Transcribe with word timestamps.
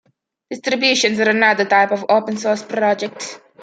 Distributions 0.49 1.19
are 1.19 1.29
another 1.29 1.63
type 1.63 1.91
of 1.91 2.05
open-source 2.09 2.63
project. 2.63 3.39